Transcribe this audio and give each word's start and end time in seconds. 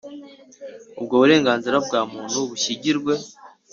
ubwo 0.99 1.13
burenganzira 1.21 1.77
bwa 1.85 2.01
muntu 2.11 2.39
bushyigirwe 2.49 3.13